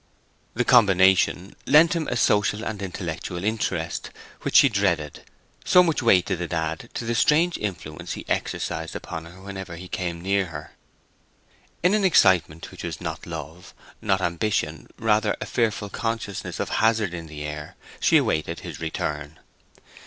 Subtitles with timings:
[0.55, 4.09] The combination lent him a social and intellectual interest
[4.41, 5.21] which she dreaded,
[5.63, 9.75] so much weight did it add to the strange influence he exercised upon her whenever
[9.75, 10.71] he came near her.
[11.83, 17.13] In an excitement which was not love, not ambition, rather a fearful consciousness of hazard
[17.13, 19.37] in the air, she awaited his return.